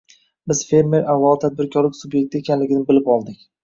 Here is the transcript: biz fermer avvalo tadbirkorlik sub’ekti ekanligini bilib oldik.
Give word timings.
biz 0.51 0.63
fermer 0.69 1.03
avvalo 1.17 1.39
tadbirkorlik 1.45 2.01
sub’ekti 2.01 2.45
ekanligini 2.45 2.93
bilib 2.93 3.17
oldik. 3.19 3.51